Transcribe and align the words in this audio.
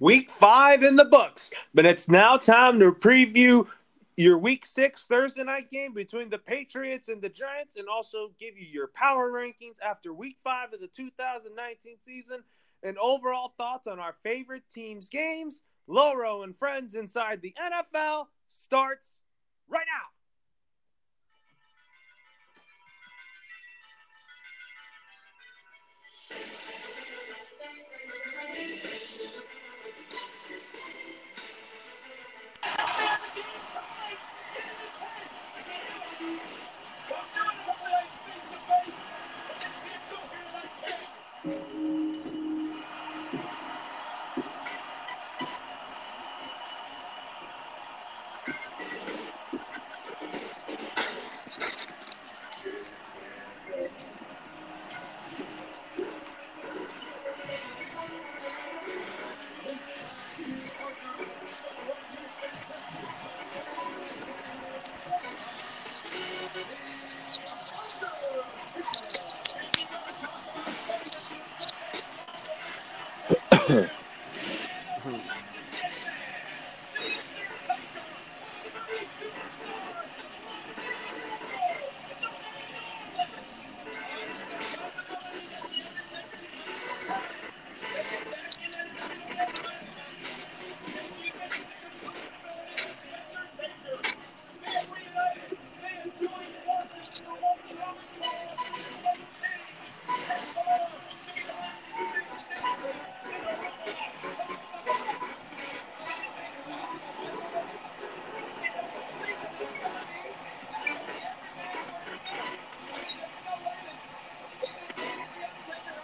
Week 0.00 0.30
five 0.30 0.82
in 0.82 0.96
the 0.96 1.04
books, 1.04 1.50
but 1.74 1.84
it's 1.84 2.08
now 2.08 2.38
time 2.38 2.80
to 2.80 2.90
preview 2.90 3.66
your 4.16 4.38
week 4.38 4.64
six 4.64 5.04
Thursday 5.04 5.44
night 5.44 5.70
game 5.70 5.92
between 5.92 6.30
the 6.30 6.38
Patriots 6.38 7.08
and 7.08 7.20
the 7.20 7.28
Giants, 7.28 7.76
and 7.76 7.86
also 7.86 8.30
give 8.40 8.56
you 8.56 8.66
your 8.66 8.88
power 8.94 9.30
rankings 9.30 9.76
after 9.84 10.14
week 10.14 10.38
five 10.42 10.72
of 10.72 10.80
the 10.80 10.86
2019 10.86 11.96
season 12.02 12.42
and 12.82 12.96
overall 12.96 13.52
thoughts 13.58 13.86
on 13.86 14.00
our 14.00 14.14
favorite 14.22 14.62
teams' 14.72 15.10
games. 15.10 15.60
Loro 15.86 16.44
and 16.44 16.56
friends 16.56 16.94
inside 16.94 17.42
the 17.42 17.54
NFL 17.62 18.28
starts 18.48 19.06
right 19.68 19.84
now. 19.86 20.19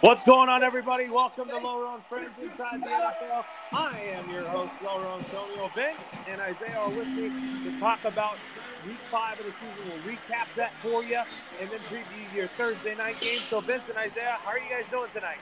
What's 0.01 0.23
going 0.23 0.47
on, 0.47 0.61
everybody? 0.61 1.09
Welcome 1.09 1.47
to 1.47 1.55
Lowron 1.55 2.03
Friends 2.07 2.29
Inside 2.39 2.83
the 2.83 2.85
NFL. 2.85 3.43
I 3.73 3.99
am 4.13 4.29
your 4.29 4.43
host, 4.43 4.71
Lowron 4.83 5.17
Antonio 5.17 5.71
Vince, 5.73 5.97
and 6.29 6.39
Isaiah 6.39 6.77
are 6.77 6.89
with 6.91 7.07
me 7.07 7.31
to 7.63 7.79
talk 7.79 8.05
about 8.05 8.37
week 8.85 8.97
five 9.09 9.39
of 9.39 9.47
the 9.47 9.51
season. 9.53 9.91
We'll 9.91 10.13
recap 10.13 10.53
that 10.55 10.71
for 10.83 11.03
you 11.03 11.17
and 11.59 11.69
then 11.71 11.79
preview 11.79 12.35
your 12.35 12.45
Thursday 12.45 12.93
night 12.93 13.17
game. 13.19 13.39
So, 13.39 13.59
Vince 13.59 13.89
and 13.89 13.97
Isaiah, 13.97 14.37
how 14.43 14.51
are 14.51 14.59
you 14.59 14.69
guys 14.69 14.85
doing 14.91 15.09
tonight? 15.15 15.39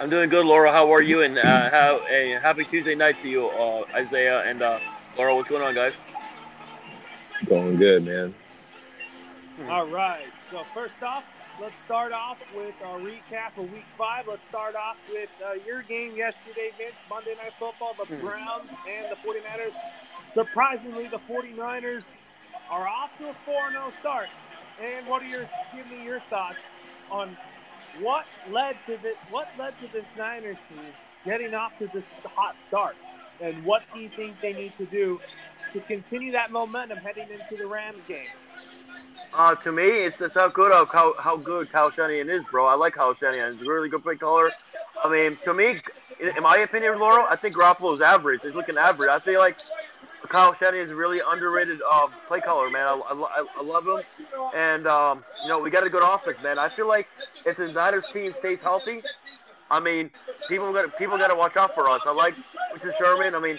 I'm 0.00 0.08
doing 0.08 0.30
good, 0.30 0.46
Laura. 0.46 0.72
How 0.72 0.90
are 0.94 1.02
you? 1.02 1.20
And 1.20 1.36
uh, 1.36 1.68
how, 1.70 2.00
a 2.08 2.38
happy 2.40 2.64
Tuesday 2.64 2.94
night 2.94 3.20
to 3.20 3.28
you, 3.28 3.48
uh, 3.50 3.84
Isaiah 3.92 4.40
and 4.44 4.62
uh, 4.62 4.78
Laura. 5.18 5.34
What's 5.34 5.50
going 5.50 5.62
on, 5.62 5.74
guys? 5.74 5.92
Going 7.44 7.76
good, 7.76 8.06
man. 8.06 8.34
All 9.68 9.86
right. 9.88 10.24
So, 10.50 10.64
first 10.72 11.02
off, 11.02 11.26
let's 11.60 11.82
start 11.84 12.12
off 12.12 12.38
with 12.54 12.74
a 12.80 12.84
recap 12.98 13.56
of 13.58 13.70
week 13.72 13.86
five. 13.98 14.26
Let's 14.26 14.46
start 14.46 14.74
off 14.74 14.96
with 15.08 15.30
uh, 15.44 15.54
your 15.66 15.82
game 15.82 16.16
yesterday, 16.16 16.70
Vince, 16.78 16.96
Monday 17.08 17.34
Night 17.36 17.52
Football, 17.58 17.94
the 17.98 18.06
Hmm. 18.06 18.20
Browns 18.20 18.70
and 18.88 19.10
the 19.10 19.16
49ers. 19.16 19.74
Surprisingly, 20.32 21.08
the 21.08 21.20
49ers 21.20 22.04
are 22.70 22.88
off 22.88 23.16
to 23.18 23.28
a 23.30 23.34
4 23.34 23.70
0 23.72 23.90
start. 23.90 24.30
And 24.78 25.06
what 25.06 25.22
are 25.22 25.26
your, 25.26 25.48
give 25.74 25.86
me 25.90 26.02
your 26.04 26.20
thoughts 26.20 26.58
on 27.10 27.36
what 28.00 28.26
led 28.50 28.76
to 28.86 28.96
this, 28.96 29.16
what 29.28 29.48
led 29.58 29.78
to 29.80 29.88
this 29.88 30.06
Niners 30.16 30.58
team 30.68 30.96
getting 31.24 31.54
off 31.54 31.76
to 31.78 31.88
this 31.88 32.20
hot 32.24 32.60
start? 32.60 32.96
And 33.40 33.64
what 33.64 33.82
do 33.92 34.00
you 34.00 34.10
think 34.10 34.40
they 34.40 34.52
need 34.54 34.76
to 34.78 34.86
do 34.86 35.20
to 35.72 35.80
continue 35.80 36.32
that 36.32 36.50
momentum 36.50 36.98
heading 36.98 37.30
into 37.30 37.56
the 37.56 37.66
Rams 37.66 38.02
game? 38.06 38.28
Uh, 39.32 39.54
to 39.54 39.70
me, 39.70 39.84
it's, 39.84 40.20
it's 40.20 40.34
how 40.34 40.48
good 40.48 40.72
how, 40.72 40.84
how 40.86 41.14
how 41.18 41.36
good 41.36 41.70
Kyle 41.70 41.90
Shanahan 41.90 42.28
is, 42.28 42.42
bro. 42.50 42.66
I 42.66 42.74
like 42.74 42.94
Kyle 42.94 43.14
Shanahan. 43.14 43.52
He's 43.52 43.62
a 43.62 43.70
really 43.70 43.88
good 43.88 44.02
play 44.02 44.16
caller. 44.16 44.50
I 45.04 45.08
mean, 45.08 45.36
to 45.44 45.54
me, 45.54 45.80
in, 46.20 46.42
my 46.42 46.56
opinion, 46.58 46.98
Laura, 46.98 47.26
I 47.30 47.36
think 47.36 47.54
Garoppolo's 47.54 48.00
average. 48.00 48.42
He's 48.42 48.54
looking 48.54 48.76
average. 48.76 49.08
I 49.08 49.20
feel 49.20 49.38
like 49.38 49.58
Kyle 50.28 50.54
Shanahan 50.54 50.86
is 50.86 50.90
a 50.90 50.96
really 50.96 51.20
underrated 51.24 51.80
uh, 51.90 52.08
play 52.26 52.40
caller, 52.40 52.70
man. 52.70 52.86
I, 52.86 52.94
I, 52.94 53.46
I 53.58 53.62
love 53.62 53.86
him, 53.86 54.02
and 54.54 54.86
um, 54.88 55.24
you 55.42 55.48
know 55.48 55.60
we 55.60 55.70
got 55.70 55.86
a 55.86 55.90
good 55.90 56.02
offense, 56.02 56.38
man. 56.42 56.58
I 56.58 56.68
feel 56.68 56.88
like 56.88 57.06
if 57.46 57.56
the 57.56 57.68
Niners 57.68 58.06
team 58.12 58.34
stays 58.40 58.58
healthy, 58.58 59.00
I 59.70 59.78
mean, 59.78 60.10
people 60.48 60.72
got 60.72 60.98
people 60.98 61.16
got 61.18 61.28
to 61.28 61.36
watch 61.36 61.56
out 61.56 61.74
for 61.74 61.88
us. 61.88 62.00
I 62.04 62.12
like 62.12 62.34
Richard 62.74 62.94
Sherman. 62.98 63.36
I 63.36 63.40
mean, 63.40 63.58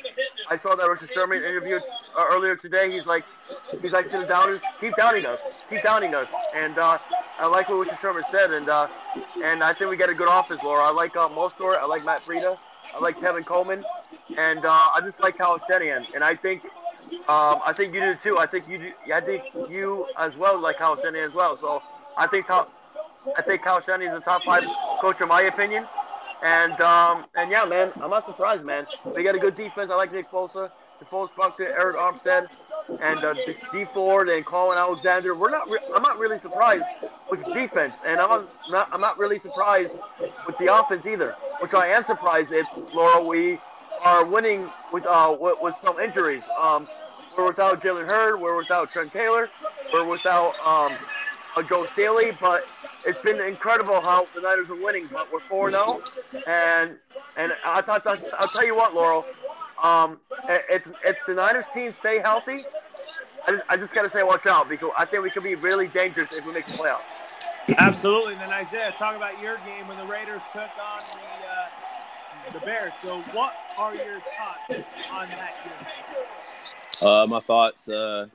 I 0.50 0.58
saw 0.58 0.76
that 0.76 0.90
Richard 0.90 1.10
Sherman 1.14 1.38
interview 1.38 1.78
uh, 1.78 1.82
earlier 2.18 2.56
today. 2.56 2.92
He's 2.92 3.06
like, 3.06 3.24
he's 3.82 3.92
like 3.92 4.12
to 4.12 4.20
the 4.20 4.26
downers, 4.26 4.62
keep 4.80 4.96
downing 4.96 5.26
us, 5.26 5.40
keep 5.70 5.84
downing 5.84 6.16
us. 6.16 6.28
And 6.56 6.78
uh, 6.78 6.98
I 7.40 7.48
like 7.48 7.70
what 7.70 7.86
Richard 7.86 8.00
Sherman 8.02 8.24
said. 8.32 8.52
And 8.52 8.70
uh, 8.70 8.88
and 9.44 9.64
I 9.64 9.74
think 9.74 9.90
we 9.90 9.98
got 9.98 10.10
a 10.10 10.14
good 10.14 10.30
offense, 10.30 10.62
Laura. 10.64 10.84
I 10.84 10.92
like 10.92 11.16
uh, 11.16 11.30
Mostert. 11.30 11.78
I 11.78 11.86
like 11.86 12.06
Matt 12.06 12.24
Breida. 12.24 12.58
I 12.96 13.00
like 13.00 13.18
Tevin 13.18 13.46
Coleman. 13.46 13.84
And 14.38 14.66
uh, 14.66 14.70
I 14.70 15.02
just 15.04 15.20
like 15.20 15.38
Shanahan. 15.38 16.06
And 16.14 16.24
I 16.24 16.36
think. 16.36 16.64
Um, 17.28 17.60
I 17.66 17.74
think 17.76 17.96
you 17.96 18.00
do 18.00 18.16
too. 18.22 18.38
I 18.38 18.46
think 18.46 18.68
you 18.68 18.78
do. 18.78 18.92
I 19.12 19.20
think 19.20 19.44
you 19.72 20.06
as 20.20 20.36
well 20.36 20.60
like 20.60 20.78
Shanahan 20.78 21.16
as 21.16 21.34
well. 21.34 21.58
So 21.58 21.82
I 22.16 22.28
think 22.28 22.46
Kyle, 22.46 22.70
I 23.36 23.42
think 23.42 23.64
Shanahan 23.64 24.04
is 24.04 24.14
a 24.14 24.20
top 24.20 24.44
five 24.44 24.64
coach 25.02 25.20
in 25.20 25.28
my 25.28 25.42
opinion. 25.42 25.88
And 26.44 26.80
um, 26.82 27.26
and 27.36 27.52
yeah, 27.52 27.66
man, 27.66 27.92
I'm 28.02 28.10
not 28.10 28.26
surprised, 28.26 28.66
man. 28.66 28.86
They 29.16 29.24
got 29.24 29.36
a 29.36 29.40
good 29.40 29.56
defense. 29.56 29.92
I 29.92 29.96
like 29.96 30.12
Nick 30.12 30.30
Bosa, 30.30 30.72
the 31.02 31.06
Foles 31.08 31.36
Bucket, 31.36 31.76
Arik 31.76 31.96
Armstead, 31.96 32.48
and 33.02 33.24
uh, 33.24 33.34
Dee 33.74 33.86
Ford 33.86 34.30
and 34.30 34.46
Colin 34.46 34.78
Alexander. 34.78 35.36
We're 35.36 35.50
not. 35.50 35.70
Re- 35.70 35.80
I'm 35.96 36.04
not 36.04 36.20
really 36.20 36.40
surprised 36.40 36.86
with 37.30 37.44
the 37.44 37.54
defense, 37.54 37.96
and 38.06 38.20
I'm 38.20 38.48
not. 38.70 38.88
I'm 38.92 39.02
not 39.02 39.18
really 39.18 39.40
surprised 39.40 39.98
with 40.46 40.58
the 40.60 40.74
offense 40.74 41.06
either. 41.06 41.36
Which 41.60 41.74
I 41.74 41.88
am 41.88 42.04
surprised 42.04 42.52
if 42.52 42.68
Laura 42.94 43.24
we 43.24 43.60
are 44.04 44.26
winning 44.26 44.70
with 44.94 45.06
uh 45.08 45.36
with, 45.40 45.58
with 45.62 45.76
some 45.84 46.00
injuries. 46.00 46.44
Um, 46.60 46.88
we're 47.36 47.48
without 47.48 47.82
Jalen 47.82 48.08
Hurd. 48.08 48.40
We're 48.40 48.56
without 48.56 48.92
Trent 48.92 49.12
Taylor. 49.12 49.50
We're 49.92 50.06
without 50.06 50.54
um 50.66 50.96
uh, 51.56 51.64
Joe 51.64 51.88
Staley, 51.94 52.38
but 52.40 52.64
it's 53.08 53.22
been 53.24 53.42
incredible 53.42 54.02
how 54.02 54.28
the 54.36 54.42
Niners 54.42 54.70
are 54.70 54.76
winning. 54.76 55.08
But 55.12 55.32
we're 55.34 55.40
four 55.42 55.72
zero, 55.72 56.02
and 56.46 56.96
and 57.38 57.54
I 57.66 57.82
thought 57.82 58.06
I'll 58.06 58.48
tell 58.50 58.66
you 58.66 58.76
what, 58.76 58.94
Laurel. 58.94 59.26
Um, 59.82 60.20
if 60.48 60.84
if 61.04 61.18
the 61.28 61.34
Niners 61.34 61.66
team 61.74 61.94
stay 61.94 62.20
healthy, 62.20 62.64
I 63.48 63.52
just, 63.52 63.64
I 63.70 63.78
just 63.78 63.94
gotta 63.94 64.10
say 64.10 64.24
watch 64.24 64.46
out 64.46 64.70
because 64.70 64.92
I 64.98 65.06
think 65.06 65.24
we 65.24 65.30
could 65.30 65.44
be 65.44 65.56
really 65.56 65.88
dangerous 65.88 66.32
if 66.34 66.46
we 66.46 66.54
make 66.54 66.66
the 66.66 66.74
playoffs. 66.74 67.00
Absolutely. 67.78 68.34
And 68.34 68.42
then 68.42 68.50
Isaiah, 68.52 68.94
talk 68.98 69.16
about 69.16 69.40
your 69.42 69.58
game 69.66 69.88
when 69.88 69.98
the 69.98 70.06
Raiders 70.06 70.42
took 70.52 70.62
on 70.62 71.02
the 71.12 71.48
uh, 71.48 72.60
the 72.60 72.66
Bears. 72.66 72.94
So, 73.02 73.22
what 73.34 73.54
are 73.78 73.96
your 73.96 74.20
thoughts 74.20 74.86
on 75.12 75.28
that 75.28 75.54
game? 75.64 77.08
Uh, 77.08 77.28
my 77.28 77.40
thoughts. 77.40 77.90
Uh, 77.90 78.28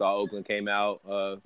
thought 0.00 0.16
Oakland 0.16 0.46
came 0.46 0.66
out, 0.66 1.00
uh, 1.08 1.36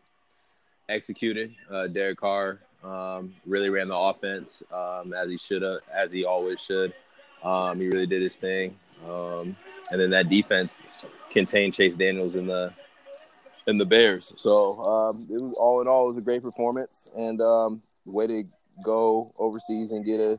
executed. 0.88 1.54
Uh, 1.70 1.88
Derek 1.88 2.20
Carr 2.20 2.60
um, 2.84 3.34
really 3.46 3.68
ran 3.68 3.88
the 3.88 3.96
offense 3.96 4.62
um, 4.72 5.12
as 5.12 5.28
he 5.28 5.36
should 5.36 5.62
have, 5.62 5.80
as 5.92 6.12
he 6.12 6.24
always 6.24 6.60
should. 6.60 6.94
Um, 7.42 7.80
he 7.80 7.88
really 7.88 8.06
did 8.06 8.22
his 8.22 8.36
thing, 8.36 8.76
um, 9.08 9.56
and 9.90 10.00
then 10.00 10.10
that 10.10 10.28
defense 10.28 10.78
contained 11.30 11.74
Chase 11.74 11.96
Daniels 11.96 12.36
in 12.36 12.46
the 12.46 12.72
in 13.66 13.78
the 13.78 13.84
Bears. 13.84 14.32
So 14.36 14.82
um, 14.84 15.26
it 15.30 15.40
was 15.40 15.54
all 15.58 15.80
in 15.80 15.88
all, 15.88 16.06
it 16.06 16.08
was 16.08 16.16
a 16.18 16.22
great 16.22 16.42
performance 16.42 17.10
and 17.16 17.40
um, 17.40 17.82
way 18.04 18.26
to 18.26 18.44
go 18.84 19.32
overseas 19.38 19.92
and 19.92 20.04
get 20.04 20.20
a 20.20 20.38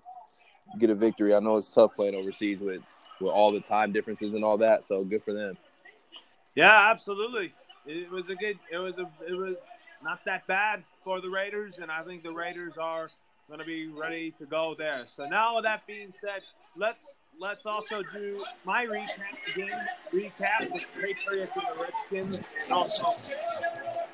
get 0.80 0.90
a 0.90 0.96
victory. 0.96 1.34
I 1.34 1.40
know 1.40 1.58
it's 1.58 1.70
tough 1.70 1.96
playing 1.96 2.16
overseas 2.16 2.60
with 2.60 2.82
with 3.20 3.32
all 3.32 3.52
the 3.52 3.62
time 3.62 3.92
differences 3.92 4.34
and 4.34 4.44
all 4.44 4.58
that. 4.58 4.86
So 4.86 5.04
good 5.04 5.24
for 5.24 5.34
them. 5.34 5.58
Yeah, 6.56 6.90
absolutely. 6.92 7.54
It 7.86 8.10
was 8.10 8.30
a 8.30 8.36
good. 8.36 8.58
It 8.72 8.78
was 8.78 8.98
a. 8.98 9.10
It 9.28 9.36
was 9.36 9.58
not 10.04 10.24
that 10.26 10.46
bad 10.48 10.84
for 11.04 11.22
the 11.22 11.30
Raiders, 11.30 11.80
and 11.80 11.92
I 11.92 12.02
think 12.04 12.24
the 12.24 12.32
Raiders 12.32 12.74
are 12.80 13.10
going 13.48 13.60
to 13.60 13.66
be 13.66 13.88
ready 13.88 14.32
to 14.32 14.46
go 14.46 14.76
there. 14.78 15.04
So 15.06 15.28
now, 15.28 15.56
with 15.56 15.66
that 15.66 15.86
being 15.86 16.12
said, 16.12 16.42
let's 16.77 17.16
let's 17.39 17.66
also 17.66 18.01
do 18.13 18.44
my 18.66 18.86
recap 18.86 19.56
game 19.56 19.69
recap 20.13 20.72
with 20.72 20.83
the 20.83 21.01
Patriots 21.01 21.51
and 21.56 21.66
the 21.77 21.83
Redskins. 21.83 22.48
And 22.63 22.72
also, 22.72 23.16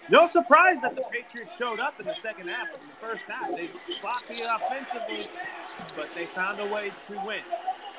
no 0.09 0.25
surprise 0.25 0.81
that 0.81 0.95
the 0.95 1.03
Patriots 1.11 1.55
showed 1.57 1.79
up 1.79 1.99
in 1.99 2.05
the 2.05 2.15
second 2.15 2.49
half. 2.49 2.67
In 2.67 2.87
the 2.87 2.95
first 2.95 3.23
half, 3.27 3.49
they 3.51 3.69
sloppy 3.75 4.41
offensively, 4.43 5.29
but 5.95 6.13
they 6.15 6.25
found 6.25 6.59
a 6.59 6.65
way 6.73 6.91
to 7.07 7.13
win. 7.25 7.41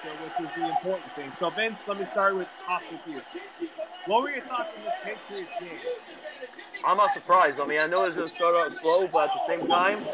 Which 0.02 0.48
is 0.48 0.54
the 0.56 0.68
important 0.68 1.12
thing. 1.12 1.32
So, 1.32 1.48
Vince, 1.50 1.78
let 1.86 1.98
me 1.98 2.04
start 2.06 2.36
with 2.36 2.48
off 2.68 2.82
with 2.90 3.00
you. 3.06 3.20
What 4.06 4.22
were 4.22 4.30
your 4.30 4.42
thoughts 4.42 4.70
on 4.76 4.84
this 4.84 4.94
Patriots 5.04 5.50
game? 5.60 5.70
I'm 6.84 6.96
not 6.96 7.12
surprised. 7.12 7.60
I 7.60 7.66
mean, 7.66 7.78
I 7.78 7.86
know 7.86 8.04
it's 8.04 8.16
gonna 8.16 8.28
start 8.28 8.56
out 8.56 8.80
slow, 8.80 9.06
but 9.06 9.30
at 9.30 9.34
the 9.34 9.46
same 9.46 9.68
time, 9.68 10.04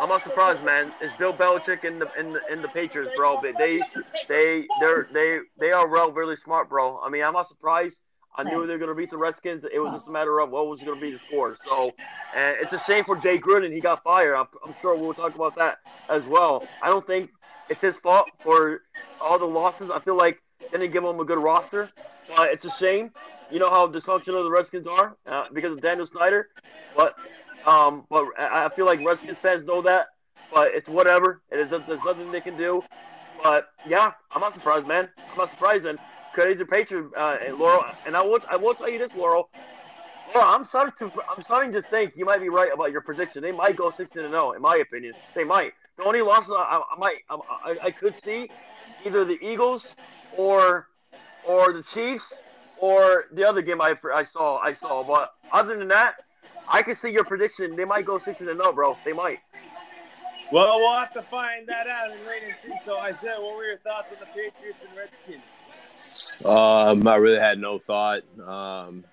I'm 0.00 0.10
not 0.10 0.22
surprised, 0.22 0.62
man. 0.62 0.92
It's 1.00 1.14
Bill 1.14 1.32
Belichick 1.32 1.84
in 1.84 1.98
the 1.98 2.10
in 2.18 2.34
the, 2.34 2.40
in 2.52 2.60
the 2.60 2.68
Patriots, 2.68 3.12
bro. 3.16 3.40
They 3.40 3.82
they 4.28 4.66
they're 4.80 5.08
they 5.14 5.38
they 5.58 5.72
are 5.72 5.88
real 5.88 6.12
really 6.12 6.36
smart, 6.36 6.68
bro. 6.68 7.00
I 7.00 7.08
mean, 7.08 7.24
I'm 7.24 7.32
not 7.32 7.48
surprised. 7.48 7.96
I 8.36 8.42
knew 8.44 8.66
they 8.66 8.74
were 8.74 8.78
going 8.78 8.90
to 8.90 8.94
beat 8.94 9.10
the 9.10 9.18
Redskins. 9.18 9.64
It 9.64 9.80
was 9.80 9.92
just 9.92 10.06
a 10.06 10.12
matter 10.12 10.38
of 10.38 10.50
what 10.50 10.68
was 10.68 10.80
going 10.80 10.94
to 10.94 11.00
be 11.00 11.10
the 11.10 11.18
score. 11.18 11.56
So, 11.64 11.90
and 12.36 12.56
it's 12.60 12.72
a 12.72 12.78
shame 12.78 13.02
for 13.02 13.16
Jay 13.16 13.36
Gruden. 13.36 13.72
He 13.72 13.80
got 13.80 14.04
fired. 14.04 14.36
I'm, 14.36 14.46
I'm 14.64 14.74
sure 14.80 14.94
we'll 14.96 15.12
talk 15.12 15.34
about 15.34 15.56
that 15.56 15.78
as 16.08 16.24
well. 16.24 16.64
I 16.80 16.88
don't 16.88 17.04
think 17.04 17.30
it's 17.68 17.82
his 17.82 17.96
fault 17.96 18.28
for 18.38 18.82
all 19.20 19.38
the 19.38 19.46
losses. 19.46 19.90
I 19.90 20.00
feel 20.00 20.16
like 20.16 20.38
they 20.60 20.78
didn't 20.78 20.92
give 20.92 21.02
them 21.02 21.20
a 21.20 21.24
good 21.24 21.38
roster. 21.38 21.88
But 22.36 22.52
it's 22.52 22.64
a 22.64 22.70
shame. 22.70 23.10
You 23.50 23.58
know 23.58 23.70
how 23.70 23.86
dysfunctional 23.86 24.44
the 24.44 24.50
Redskins 24.50 24.86
are 24.86 25.16
uh, 25.26 25.46
because 25.52 25.72
of 25.72 25.80
Daniel 25.80 26.06
Snyder. 26.06 26.48
But 26.96 27.14
um, 27.66 28.04
but 28.10 28.26
I 28.38 28.68
feel 28.70 28.86
like 28.86 29.04
Redskins 29.04 29.38
fans 29.38 29.64
know 29.64 29.82
that. 29.82 30.06
But 30.52 30.68
it's 30.74 30.88
whatever. 30.88 31.42
It 31.50 31.58
is, 31.58 31.70
there's 31.70 32.04
nothing 32.04 32.30
they 32.30 32.40
can 32.40 32.56
do. 32.56 32.82
But 33.42 33.68
yeah, 33.86 34.12
I'm 34.32 34.40
not 34.40 34.54
surprised, 34.54 34.86
man. 34.86 35.08
I'm 35.30 35.38
not 35.38 35.50
surprised. 35.50 35.86
And 35.86 35.98
credit 36.32 36.58
to 36.58 36.66
Patriot, 36.66 37.10
uh, 37.16 37.38
and 37.44 37.58
Laurel. 37.58 37.84
And 38.06 38.16
I 38.16 38.22
will 38.22 38.40
I 38.48 38.56
will 38.56 38.74
tell 38.74 38.88
you 38.88 38.98
this, 38.98 39.14
Laurel. 39.14 39.50
Laurel, 40.38 40.54
I'm 40.54 40.64
starting 40.66 41.08
to 41.08 41.22
I'm 41.36 41.42
starting 41.42 41.72
to 41.72 41.82
think 41.82 42.16
you 42.16 42.24
might 42.24 42.40
be 42.40 42.48
right 42.48 42.72
about 42.72 42.92
your 42.92 43.00
prediction. 43.00 43.42
They 43.42 43.52
might 43.52 43.76
go 43.76 43.90
16 43.90 44.22
and 44.22 44.30
0, 44.30 44.52
in 44.52 44.62
my 44.62 44.76
opinion. 44.76 45.14
They 45.34 45.44
might. 45.44 45.72
The 45.96 46.04
only 46.04 46.22
losses 46.22 46.52
I, 46.54 46.80
I 46.94 46.98
might 46.98 47.16
I, 47.28 47.76
I 47.82 47.90
could 47.90 48.14
see 48.22 48.48
either 49.04 49.24
the 49.24 49.38
Eagles 49.44 49.94
or 50.36 50.86
or 51.44 51.72
the 51.72 51.82
Chiefs 51.92 52.34
or 52.78 53.24
the 53.32 53.48
other 53.48 53.62
game 53.62 53.80
I, 53.80 53.94
I 54.14 54.22
saw 54.22 54.58
I 54.58 54.74
saw. 54.74 55.02
But 55.02 55.34
other 55.52 55.76
than 55.76 55.88
that, 55.88 56.16
I 56.68 56.82
can 56.82 56.94
see 56.94 57.10
your 57.10 57.24
prediction. 57.24 57.74
They 57.74 57.84
might 57.84 58.04
go 58.04 58.18
16 58.18 58.48
and 58.48 58.58
0, 58.58 58.72
bro. 58.72 58.96
They 59.04 59.12
might. 59.12 59.40
Well, 60.52 60.78
we'll 60.78 60.96
have 60.96 61.12
to 61.14 61.22
find 61.22 61.66
that 61.66 61.88
out 61.88 62.12
in 62.12 62.24
rating 62.26 62.54
two. 62.64 62.72
So, 62.84 62.98
Isaiah, 62.98 63.36
what 63.38 63.56
were 63.56 63.64
your 63.64 63.78
thoughts 63.78 64.12
on 64.12 64.18
the 64.20 64.26
Patriots 64.26 64.78
and 64.88 64.96
Redskins? 64.96 65.42
Um, 66.44 67.06
I 67.06 67.16
really 67.16 67.40
had 67.40 67.58
no 67.58 67.78
thought. 67.78 68.22
Um, 68.40 69.04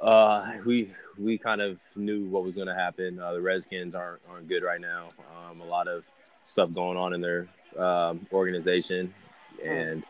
uh, 0.00 0.52
we 0.64 0.92
we 1.18 1.38
kind 1.38 1.60
of 1.60 1.78
knew 1.96 2.24
what 2.24 2.42
was 2.44 2.56
going 2.56 2.68
to 2.68 2.74
happen. 2.74 3.18
Uh, 3.18 3.32
the 3.32 3.40
Redskins 3.40 3.94
aren't 3.94 4.20
aren't 4.28 4.48
good 4.48 4.62
right 4.62 4.80
now. 4.80 5.08
Um, 5.48 5.60
a 5.60 5.64
lot 5.64 5.88
of 5.88 6.04
stuff 6.44 6.72
going 6.72 6.96
on 6.96 7.14
in 7.14 7.20
their 7.20 7.48
um, 7.78 8.26
organization, 8.32 9.12
and 9.64 10.04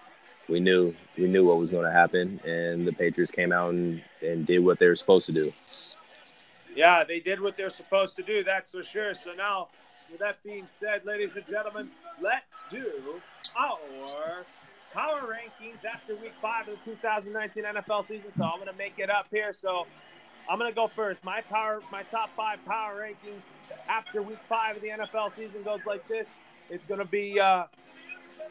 we 0.49 0.61
knew 0.61 0.95
we 1.17 1.27
knew 1.27 1.45
what 1.45 1.59
was 1.59 1.71
going 1.71 1.85
to 1.85 1.93
happen. 1.93 2.41
And 2.45 2.87
the 2.87 2.93
Patriots 2.93 3.31
came 3.31 3.53
out 3.53 3.73
and, 3.75 4.03
and 4.23 4.47
did 4.47 4.61
what 4.61 4.79
they 4.79 4.87
were 4.87 4.97
supposed 4.97 5.27
to 5.27 5.33
do. 5.33 5.53
Yeah, 6.75 7.05
they 7.05 7.21
did 7.21 7.41
what 7.41 7.57
they're 7.57 7.71
supposed 7.71 8.17
to 8.17 8.23
do. 8.23 8.43
That's 8.43 8.73
for 8.73 8.83
sure. 8.83 9.15
So 9.15 9.33
now, 9.33 9.69
with 10.11 10.21
that 10.21 10.43
being 10.43 10.67
said, 10.67 11.05
ladies 11.05 11.31
and 11.37 11.47
gentlemen, 11.47 11.91
let's 12.21 12.65
do 12.69 13.21
our 13.57 14.45
power 14.95 15.23
rankings 15.23 15.85
after 15.85 16.15
week 16.15 16.33
five 16.41 16.69
of 16.69 16.79
the 16.85 16.91
2019 16.93 17.65
NFL 17.65 18.07
season. 18.07 18.31
So 18.37 18.45
I'm 18.45 18.59
going 18.59 18.71
to 18.71 18.79
make 18.79 18.95
it 18.99 19.11
up 19.11 19.27
here. 19.31 19.53
So 19.53 19.87
I'm 20.49 20.59
going 20.59 20.71
to 20.71 20.75
go 20.75 20.87
first. 20.87 21.23
My 21.25 21.41
power, 21.41 21.81
my 21.91 22.05
top 22.05 22.31
five 22.37 22.65
power 22.65 23.03
rankings 23.03 23.43
after 23.89 24.23
week 24.23 24.39
five 24.49 24.77
of 24.77 24.83
the 24.83 24.89
NFL 24.89 25.35
season 25.35 25.63
goes 25.65 25.81
like 25.85 26.07
this. 26.07 26.29
It's 26.71 26.85
going 26.87 27.01
to 27.01 27.07
be 27.07 27.41
uh, 27.41 27.65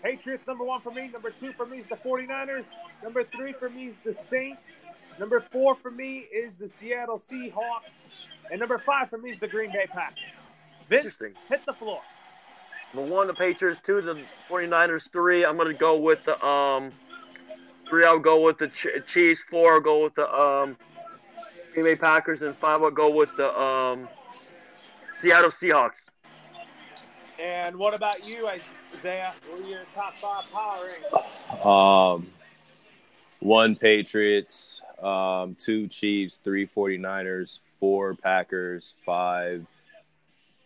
Patriots 0.04 0.46
number 0.46 0.66
one 0.66 0.82
for 0.82 0.92
me. 0.92 1.08
Number 1.08 1.32
two 1.32 1.54
for 1.54 1.66
me 1.66 1.80
is 1.80 1.88
the 1.88 1.96
49ers. 1.96 2.66
Number 3.02 3.24
three 3.24 3.54
for 3.54 3.70
me 3.70 3.88
is 3.88 3.96
the 4.04 4.14
Saints. 4.14 4.82
Number 5.20 5.40
four 5.40 5.76
for 5.76 5.92
me 5.92 6.18
is 6.20 6.58
the 6.58 6.70
Seattle 6.70 7.20
Seahawks. 7.20 8.12
And 8.52 8.60
number 8.60 8.78
five 8.78 9.10
for 9.10 9.18
me 9.18 9.30
is 9.30 9.40
the 9.40 9.48
Green 9.48 9.72
Bay 9.72 9.86
Packers. 9.90 10.18
Vince, 10.90 11.22
hit 11.48 11.66
the 11.66 11.74
floor. 11.74 12.02
Number 12.94 13.12
one, 13.12 13.28
the 13.28 13.34
Patriots. 13.34 13.82
Two, 13.86 14.02
the 14.02 14.20
49ers. 14.50 15.10
Three, 15.12 15.46
I'm 15.46 15.58
going 15.58 15.72
to 15.72 15.78
go 15.78 15.98
with 15.98 16.24
the 16.26 16.44
um. 16.46 16.92
Three, 17.90 18.06
I'll 18.06 18.20
go 18.20 18.42
with 18.42 18.58
the 18.60 18.72
Chiefs. 19.14 19.42
Four, 19.50 19.74
I'll 19.74 19.80
go 19.80 20.04
with 20.04 20.16
the 20.16 20.32
um. 20.32 20.78
Green 21.74 21.86
Bay 21.86 21.96
Packers, 21.96 22.44
and 22.44 22.56
five, 22.56 22.84
I'll 22.84 22.92
go 22.92 23.10
with 23.10 23.36
the 23.36 23.58
um. 23.60 24.08
Seattle 25.22 25.52
Seahawks. 25.52 26.08
And 27.40 27.76
what 27.76 27.94
about 27.94 28.28
you, 28.28 28.48
Isaiah? 28.48 29.34
What 29.50 29.62
are 29.62 29.68
your 29.68 29.82
top 29.96 30.16
five 30.18 30.44
power 30.52 30.88
rankings? 31.12 31.66
Um, 31.66 32.28
one 33.40 33.76
Patriots, 33.76 34.82
um, 35.02 35.56
two 35.56 35.88
Chiefs, 35.88 36.38
three 36.44 36.68
49ers, 36.68 37.60
four 37.80 38.14
Packers, 38.14 38.94
five. 39.06 39.66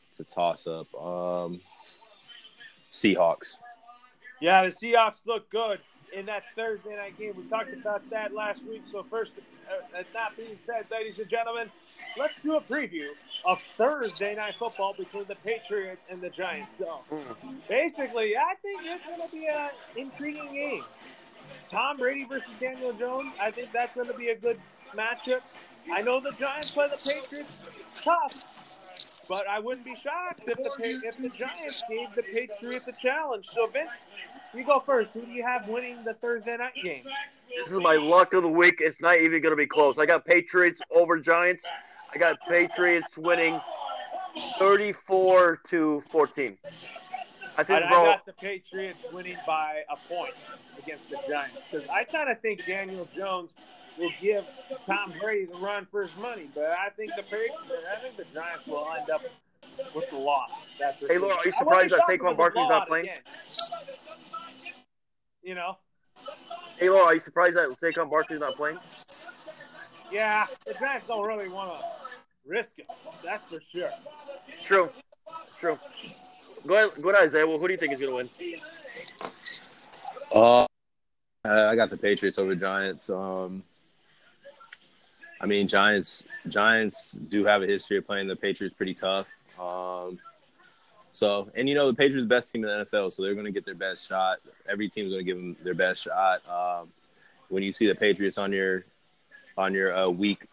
It's 0.10 0.20
a 0.20 0.24
toss 0.24 0.68
up. 0.68 0.94
Um, 0.94 1.62
Seahawks. 2.98 3.58
Yeah, 4.40 4.64
the 4.64 4.70
Seahawks 4.70 5.26
look 5.26 5.50
good 5.50 5.80
in 6.14 6.26
that 6.26 6.44
Thursday 6.56 6.96
night 6.96 7.18
game. 7.18 7.34
We 7.38 7.44
talked 7.44 7.74
about 7.74 8.08
that 8.10 8.34
last 8.34 8.64
week. 8.66 8.84
So, 8.92 9.04
first, 9.04 9.34
uh, 9.70 10.04
that 10.14 10.36
being 10.36 10.58
said, 10.66 10.86
ladies 10.92 11.20
and 11.20 11.30
gentlemen, 11.30 11.70
let's 12.18 12.40
do 12.40 12.56
a 12.56 12.62
preview 12.62 13.10
of 13.46 13.62
Thursday 13.78 14.36
night 14.36 14.56
football 14.58 14.96
between 14.98 15.26
the 15.28 15.36
Patriots 15.36 16.06
and 16.10 16.22
the 16.22 16.30
Giants. 16.30 16.76
So, 16.76 17.02
basically, 17.68 18.36
I 18.36 18.56
think 18.62 18.82
it's 18.86 19.06
going 19.06 19.28
to 19.28 19.36
be 19.36 19.48
an 19.48 19.70
intriguing 19.96 20.54
game. 20.54 20.84
Tom 21.70 21.98
Brady 21.98 22.26
versus 22.26 22.54
Daniel 22.60 22.94
Jones. 22.94 23.34
I 23.40 23.52
think 23.52 23.72
that's 23.72 23.94
going 23.96 24.08
to 24.08 24.18
be 24.18 24.30
a 24.30 24.36
good 24.36 24.60
matchup. 24.96 25.42
I 25.92 26.02
know 26.02 26.20
the 26.20 26.32
Giants 26.32 26.72
play 26.72 26.88
the 26.90 26.98
Patriots 26.98 27.50
tough, 27.96 28.34
but 29.28 29.48
I 29.48 29.60
wouldn't 29.60 29.86
be 29.86 29.96
shocked 29.96 30.42
if 30.48 30.58
the 30.58 31.02
if 31.06 31.18
the 31.18 31.30
Giants 31.30 31.84
gave 31.90 32.14
the 32.16 32.24
Patriots 32.24 32.88
a 32.88 32.94
challenge. 32.94 33.48
So 33.48 33.68
Vince, 33.68 34.06
you 34.54 34.64
go 34.64 34.80
first. 34.80 35.14
Who 35.14 35.22
do 35.22 35.32
you 35.32 35.44
have 35.44 35.68
winning 35.68 36.04
the 36.04 36.14
Thursday 36.16 36.58
night 36.58 36.76
game? 36.76 37.04
This 37.56 37.68
is 37.68 37.80
my 37.80 37.96
luck 37.96 38.34
of 38.34 38.44
the 38.44 38.50
week. 38.50 38.78
It's 38.80 39.02
not 39.02 39.20
even 39.20 39.42
going 39.42 39.52
to 39.52 39.58
be 39.58 39.68
close. 39.68 39.98
I 39.98 40.06
got 40.06 40.26
Patriots 40.26 40.82
over 40.92 41.20
Giants. 41.20 41.66
I 42.14 42.18
got 42.18 42.38
Patriots 42.48 43.18
winning 43.18 43.60
34 44.58 45.62
to 45.70 46.04
14. 46.10 46.58
I 47.60 47.64
think 47.64 47.84
I, 47.84 47.88
I 47.88 47.90
got 47.90 48.26
the 48.26 48.34
Patriots 48.34 49.04
winning 49.12 49.38
by 49.46 49.82
a 49.90 49.96
point 50.14 50.34
against 50.82 51.10
the 51.10 51.18
Giants 51.28 51.58
because 51.70 51.90
I 51.90 52.04
kind 52.04 52.30
of 52.30 52.40
think 52.40 52.66
Daniel 52.66 53.08
Jones 53.16 53.50
will 53.98 54.12
give 54.22 54.46
Tom 54.86 55.14
Brady 55.20 55.46
the 55.46 55.58
run 55.58 55.88
for 55.90 56.02
his 56.02 56.16
money, 56.18 56.50
but 56.54 56.66
I 56.66 56.90
think 56.90 57.12
the 57.16 57.24
Patriots, 57.24 57.56
I 57.92 58.00
think 58.00 58.18
the 58.18 58.26
Giants 58.34 58.68
will 58.68 58.88
end 58.98 59.10
up 59.10 59.24
with 59.96 60.10
the 60.10 60.18
loss. 60.18 60.68
That's 60.80 61.00
hey, 61.06 61.18
Laura, 61.18 61.36
are 61.36 61.46
you 61.46 61.52
surprised 61.58 61.94
that 61.94 62.02
Saquon 62.08 62.38
Barkley's 62.38 62.70
not 62.70 62.88
playing? 62.88 63.06
Again. 63.06 63.20
You 65.44 65.56
know. 65.56 65.78
Hey, 66.78 66.90
Laura, 66.90 67.06
are 67.06 67.14
you 67.14 67.20
surprised 67.20 67.56
that 67.56 67.70
Saquon 67.70 68.10
Barkley's 68.10 68.40
not 68.40 68.56
playing? 68.56 68.78
Yeah, 70.12 70.48
the 70.66 70.74
Giants 70.74 71.08
don't 71.08 71.26
really 71.26 71.50
want 71.50 71.80
to 71.80 71.86
risk 72.46 72.80
it. 72.80 72.88
That's 73.24 73.44
for 73.46 73.60
sure. 73.72 73.92
True. 74.64 74.90
True. 75.60 75.80
Go 76.66 76.76
ahead, 76.76 77.02
go 77.02 77.10
ahead, 77.10 77.28
Isaiah. 77.28 77.48
Well, 77.48 77.60
who 77.60 77.68
do 77.68 77.74
you 77.74 77.80
think 77.80 77.94
is 77.94 78.00
going 78.00 78.12
to 78.12 78.16
win? 78.16 78.60
Uh, 80.34 80.66
I 81.44 81.76
got 81.76 81.90
the 81.90 81.98
Patriots 81.98 82.38
over 82.38 82.54
the 82.54 82.60
Giants. 82.60 83.10
Um, 83.10 83.64
I 85.40 85.46
mean, 85.46 85.68
Giants 85.68 86.26
Giants 86.48 87.12
do 87.12 87.46
have 87.46 87.62
a 87.62 87.68
history 87.68 87.98
of 87.98 88.06
playing 88.06 88.28
the 88.28 88.36
Patriots 88.36 88.76
pretty 88.76 88.94
tough. 88.94 89.28
Um, 89.60 90.20
so, 91.12 91.50
and 91.56 91.68
you 91.68 91.76
know, 91.76 91.88
the 91.88 91.96
Patriots 91.96 92.24
the 92.24 92.28
best 92.28 92.52
team 92.52 92.64
in 92.64 92.70
the 92.70 92.86
NFL, 92.86 93.12
so 93.12 93.24
they're 93.24 93.34
going 93.34 93.46
to 93.46 93.52
get 93.52 93.66
their 93.66 93.76
best 93.76 94.08
shot. 94.08 94.38
Every 94.70 94.90
team's 94.90 95.12
going 95.12 95.26
to 95.26 95.32
give 95.32 95.38
them 95.38 95.56
their 95.64 95.74
best 95.74 96.04
shot. 96.04 96.42
Um, 96.48 96.90
when 97.50 97.64
you 97.64 97.74
see 97.74 97.88
the 97.88 97.96
Patriots 97.96 98.38
on 98.38 98.52
your 98.52 98.86
on 99.58 99.74
your 99.74 99.96
uh, 99.96 100.10
week 100.10 100.46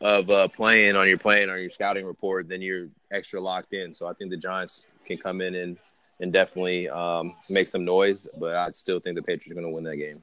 of 0.00 0.28
uh, 0.28 0.48
playing 0.48 0.96
on 0.96 1.08
your 1.08 1.18
playing 1.18 1.50
on 1.50 1.58
your 1.60 1.70
scouting 1.70 2.04
report, 2.04 2.48
then 2.48 2.60
you're 2.60 2.88
extra 3.10 3.40
locked 3.40 3.72
in. 3.72 3.94
So 3.94 4.06
I 4.06 4.12
think 4.12 4.30
the 4.30 4.36
Giants 4.36 4.82
can 5.06 5.18
come 5.18 5.40
in 5.40 5.54
and 5.54 5.76
and 6.20 6.32
definitely 6.32 6.88
um, 6.88 7.34
make 7.48 7.68
some 7.68 7.84
noise. 7.84 8.28
But 8.38 8.56
I 8.56 8.70
still 8.70 9.00
think 9.00 9.16
the 9.16 9.22
Patriots 9.22 9.50
are 9.50 9.54
going 9.54 9.66
to 9.66 9.74
win 9.74 9.84
that 9.84 9.96
game. 9.96 10.22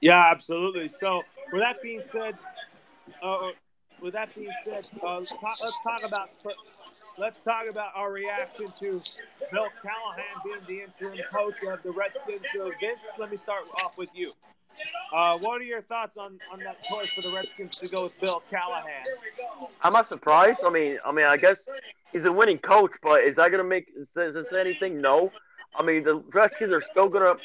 Yeah, 0.00 0.22
absolutely. 0.30 0.88
So, 0.88 1.22
with 1.54 1.62
that 1.62 1.80
being 1.80 2.02
said, 2.10 2.34
uh, 3.22 3.50
with 4.02 4.14
that 4.14 4.34
being 4.34 4.50
said, 4.64 4.88
uh, 5.04 5.18
let's, 5.18 5.30
talk, 5.30 5.56
let's 5.62 5.78
talk 5.84 6.02
about 6.02 6.30
let's 7.16 7.40
talk 7.42 7.68
about 7.70 7.92
our 7.94 8.10
reaction 8.10 8.66
to 8.80 9.00
Bill 9.52 9.68
Callahan 9.80 10.34
being 10.44 10.58
the 10.66 10.82
interim 10.82 11.16
coach 11.32 11.62
of 11.62 11.80
the 11.84 11.92
Redskins. 11.92 12.44
So, 12.52 12.72
Vince, 12.80 12.98
let 13.20 13.30
me 13.30 13.36
start 13.36 13.66
off 13.84 13.96
with 13.96 14.08
you. 14.14 14.32
Uh, 15.14 15.38
what 15.38 15.60
are 15.60 15.64
your 15.64 15.80
thoughts 15.80 16.16
on, 16.16 16.40
on 16.52 16.58
that 16.58 16.82
choice 16.82 17.08
for 17.10 17.20
the 17.20 17.32
Redskins 17.32 17.76
to 17.76 17.88
go 17.88 18.02
with 18.02 18.20
Bill 18.20 18.42
Callahan? 18.50 19.04
I'm 19.80 19.92
not 19.92 20.08
surprised. 20.08 20.62
I 20.64 20.70
mean, 20.70 20.98
I 21.06 21.12
mean, 21.12 21.26
I 21.26 21.36
guess 21.36 21.64
he's 22.12 22.24
a 22.24 22.32
winning 22.32 22.58
coach, 22.58 22.90
but 23.00 23.22
is 23.22 23.36
that 23.36 23.52
gonna 23.52 23.62
make 23.62 23.86
is 23.96 24.10
this 24.12 24.46
anything? 24.58 25.00
No. 25.00 25.30
I 25.78 25.84
mean, 25.84 26.02
the 26.02 26.16
Redskins 26.32 26.72
are 26.72 26.80
still 26.80 27.08
gonna 27.08 27.36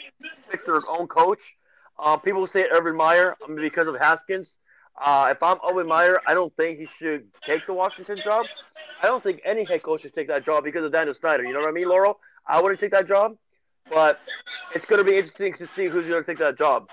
pick 0.50 0.66
their 0.66 0.82
own 0.90 1.08
coach. 1.08 1.59
Uh, 2.02 2.16
people 2.18 2.48
say 2.48 2.66
Urban 2.72 2.96
Meyer 2.96 3.36
because 3.58 3.88
of 3.88 3.98
Haskins. 4.00 4.58
Uh, 5.02 5.30
if 5.32 5.42
I'm 5.44 5.58
Urban 5.68 5.88
Meyer, 5.88 6.20
I 6.26 6.34
don't 6.34 6.56
think 6.56 6.80
he 6.80 6.88
should 6.98 7.28
take 7.42 7.66
the 7.66 7.74
Washington 7.74 8.20
job. 8.24 8.46
I 9.02 9.08
don't 9.08 9.24
think 9.24 9.42
any 9.46 9.64
head 9.64 9.84
coach 9.84 10.02
should 10.02 10.14
take 10.14 10.28
that 10.28 10.46
job 10.46 10.64
because 10.64 10.84
of 10.84 10.92
Daniel 10.92 11.14
Snyder. 11.14 11.44
You 11.44 11.54
know 11.54 11.60
what 11.60 11.70
I 11.70 11.72
mean, 11.72 11.88
Laurel? 11.88 12.20
I 12.46 12.62
wouldn't 12.62 12.80
take 12.80 12.92
that 12.92 13.08
job, 13.08 13.38
but 13.90 14.20
it's 14.74 14.86
going 14.86 15.04
to 15.04 15.10
be 15.10 15.18
interesting 15.18 15.54
to 15.54 15.68
see 15.68 15.86
who's 15.86 16.08
going 16.08 16.24
to 16.24 16.30
take 16.30 16.40
that 16.40 16.58
job. 16.58 16.90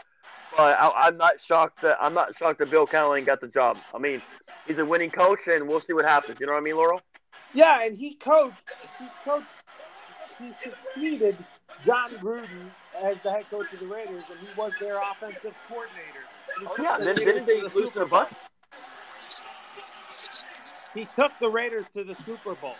But 0.56 0.78
I, 0.78 1.08
am 1.08 1.16
not 1.16 1.40
shocked 1.40 1.82
that 1.82 1.98
I'm 2.00 2.14
not 2.14 2.36
shocked 2.36 2.60
that 2.60 2.70
Bill 2.70 2.86
Callahan 2.86 3.24
got 3.24 3.40
the 3.40 3.48
job. 3.48 3.78
I 3.94 3.98
mean, 3.98 4.22
he's 4.66 4.78
a 4.78 4.84
winning 4.84 5.10
coach, 5.10 5.46
and 5.48 5.68
we'll 5.68 5.80
see 5.80 5.92
what 5.92 6.04
happens. 6.04 6.38
You 6.40 6.46
know 6.46 6.52
what 6.52 6.60
I 6.60 6.62
mean, 6.62 6.76
Laurel? 6.76 7.00
Yeah, 7.52 7.82
and 7.82 7.96
he 7.96 8.14
coached. 8.14 8.54
He 8.98 9.06
coached. 9.24 9.46
He 10.38 10.52
succeeded 10.62 11.36
Jon 11.84 12.10
Gruden 12.10 12.70
as 13.02 13.16
the 13.22 13.30
head 13.30 13.48
coach 13.50 13.72
of 13.72 13.80
the 13.80 13.86
Raiders, 13.86 14.22
and 14.30 14.38
he 14.40 14.60
was 14.60 14.72
their 14.80 14.98
offensive 14.98 15.54
coordinator. 15.68 16.24
Oh 16.66 16.76
yeah, 16.82 16.98
then 16.98 17.14
didn't 17.16 17.46
they 17.46 17.60
the 17.60 17.70
lose 17.74 17.92
to 17.92 18.00
the 18.00 18.06
Bucs? 18.06 18.34
He 20.94 21.04
took 21.04 21.32
the 21.40 21.48
Raiders 21.48 21.84
to 21.94 22.04
the 22.04 22.14
Super 22.14 22.54
Bowl. 22.54 22.74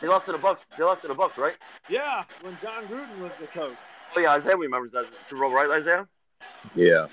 They 0.00 0.08
lost 0.08 0.26
to 0.26 0.32
the 0.32 0.38
Bucs. 0.38 0.58
They 0.76 0.84
lost 0.84 1.02
to 1.02 1.08
the 1.08 1.14
Bucs, 1.14 1.36
right? 1.36 1.54
Yeah, 1.88 2.24
when 2.42 2.56
Jon 2.62 2.84
Gruden 2.86 3.22
was 3.22 3.32
the 3.40 3.46
coach. 3.48 3.76
Oh 4.16 4.20
yeah, 4.20 4.32
Isaiah 4.32 4.56
remembers 4.56 4.92
that 4.92 5.06
Super 5.28 5.42
Bowl, 5.42 5.52
right, 5.52 5.70
Isaiah? 5.70 6.06
Yeah, 6.74 7.06